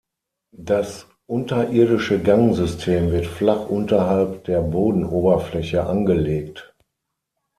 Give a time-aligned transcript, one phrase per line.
[0.57, 6.73] Das unterirdische Gangsystem wird flach unterhalb der Bodenoberfläche angelegt.